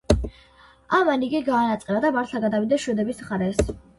ამან 0.99 1.25
იგი 1.27 1.41
გაანაწყენა 1.51 2.01
და 2.07 2.11
მართლა 2.17 2.43
გადავიდა 2.47 2.83
შვედების 2.87 3.23
მხარეს. 3.27 3.63